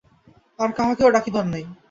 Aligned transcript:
আর 0.59 0.69
কাহাকেও 0.77 1.13
ডাকিবার 1.15 1.45
নাই। 1.53 1.63